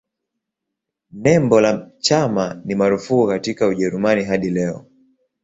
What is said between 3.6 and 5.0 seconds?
Ujerumani hadi leo.